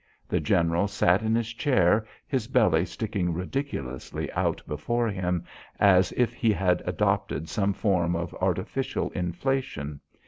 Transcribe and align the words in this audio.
The 0.27 0.39
general 0.39 0.87
sat 0.87 1.21
in 1.21 1.35
his 1.35 1.53
chair, 1.53 2.07
his 2.25 2.47
belly 2.47 2.85
sticking 2.87 3.35
ridiculously 3.35 4.31
out 4.31 4.59
before 4.65 5.07
him 5.09 5.43
as 5.79 6.11
if 6.13 6.33
he 6.33 6.51
had 6.51 6.81
adopted 6.87 7.47
some 7.47 7.73
form 7.73 8.15
of 8.15 8.33
artificial 8.41 9.11
inflation. 9.11 10.01